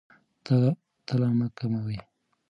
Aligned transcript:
تله 1.07 1.29
مه 1.37 1.47
کموئ. 1.57 1.97